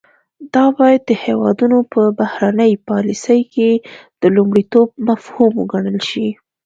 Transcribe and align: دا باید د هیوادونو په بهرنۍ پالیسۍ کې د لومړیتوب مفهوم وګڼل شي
دا 0.53 0.65
باید 0.77 1.01
د 1.05 1.11
هیوادونو 1.25 1.77
په 1.93 2.01
بهرنۍ 2.19 2.71
پالیسۍ 2.87 3.41
کې 3.53 3.69
د 4.21 4.23
لومړیتوب 4.35 4.87
مفهوم 5.07 5.51
وګڼل 5.57 5.97
شي 6.09 6.27